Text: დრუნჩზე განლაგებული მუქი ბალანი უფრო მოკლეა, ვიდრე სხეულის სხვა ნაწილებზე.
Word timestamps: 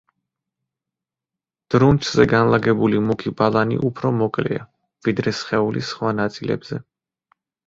დრუნჩზე 1.75 2.25
განლაგებული 2.31 3.01
მუქი 3.09 3.35
ბალანი 3.43 3.77
უფრო 3.91 4.11
მოკლეა, 4.23 4.65
ვიდრე 5.09 5.35
სხეულის 5.43 5.93
სხვა 5.95 6.17
ნაწილებზე. 6.23 6.81